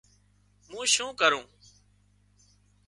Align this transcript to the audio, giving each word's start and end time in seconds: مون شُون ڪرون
مون 0.71 0.85
شُون 0.93 1.09
ڪرون 1.21 1.45